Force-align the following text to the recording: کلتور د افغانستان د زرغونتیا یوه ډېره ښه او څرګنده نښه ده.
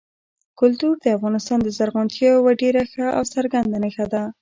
کلتور 0.59 0.95
د 1.01 1.05
افغانستان 1.17 1.59
د 1.63 1.67
زرغونتیا 1.77 2.29
یوه 2.37 2.51
ډېره 2.61 2.81
ښه 2.91 3.05
او 3.17 3.23
څرګنده 3.33 3.77
نښه 3.83 4.05
ده. 4.13 4.23